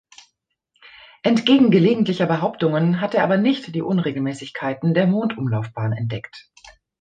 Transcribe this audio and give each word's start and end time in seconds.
Entgegen 1.21 1.69
gelegentlicher 1.69 2.25
Behauptungen 2.25 3.01
hat 3.01 3.13
er 3.13 3.23
aber 3.23 3.37
nicht 3.37 3.75
die 3.75 3.83
Unregelmäßigkeiten 3.83 4.95
der 4.95 5.05
Mondumlaufbahn 5.05 5.93
entdeckt. 5.93 6.49